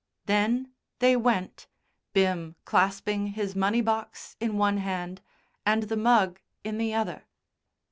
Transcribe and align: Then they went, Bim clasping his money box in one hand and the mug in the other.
Then 0.25 0.71
they 0.97 1.15
went, 1.15 1.67
Bim 2.11 2.55
clasping 2.65 3.27
his 3.37 3.55
money 3.55 3.81
box 3.81 4.35
in 4.39 4.57
one 4.57 4.77
hand 4.77 5.21
and 5.63 5.83
the 5.83 5.95
mug 5.95 6.39
in 6.63 6.79
the 6.79 6.91
other. 6.95 7.25